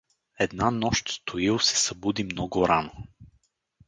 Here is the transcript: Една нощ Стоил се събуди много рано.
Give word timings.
Една 0.39 0.71
нощ 0.71 1.09
Стоил 1.09 1.59
се 1.59 1.75
събуди 1.75 2.23
много 2.23 2.67
рано. 2.67 2.91